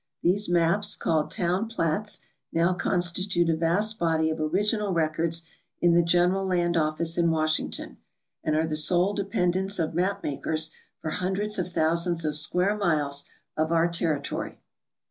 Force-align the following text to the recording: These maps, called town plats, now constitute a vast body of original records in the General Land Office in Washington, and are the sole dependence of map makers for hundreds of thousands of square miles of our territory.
These 0.23 0.49
maps, 0.49 0.95
called 0.95 1.29
town 1.29 1.67
plats, 1.67 2.21
now 2.51 2.73
constitute 2.73 3.51
a 3.51 3.55
vast 3.55 3.99
body 3.99 4.31
of 4.31 4.39
original 4.39 4.93
records 4.95 5.43
in 5.79 5.93
the 5.93 6.01
General 6.01 6.43
Land 6.43 6.75
Office 6.75 7.19
in 7.19 7.29
Washington, 7.29 7.97
and 8.43 8.55
are 8.55 8.65
the 8.65 8.75
sole 8.75 9.13
dependence 9.13 9.77
of 9.77 9.93
map 9.93 10.23
makers 10.23 10.71
for 10.97 11.11
hundreds 11.11 11.59
of 11.59 11.69
thousands 11.71 12.25
of 12.25 12.35
square 12.35 12.75
miles 12.75 13.25
of 13.55 13.71
our 13.71 13.87
territory. 13.87 14.57